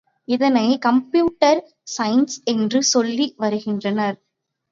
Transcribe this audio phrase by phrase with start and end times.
[0.27, 1.59] இதனை computer
[1.97, 4.17] science என்று சொல்லி வருகின்றனர்.